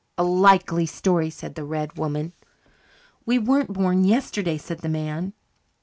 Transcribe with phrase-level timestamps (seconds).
[0.17, 2.33] "A likely story," said the red woman.
[3.23, 5.33] "We weren't born yesterday," said the man.